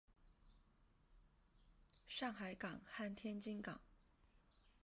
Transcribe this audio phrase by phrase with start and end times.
[2.07, 3.79] 上海港和天津港